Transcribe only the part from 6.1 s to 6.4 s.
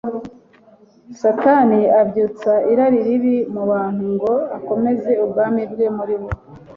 bo.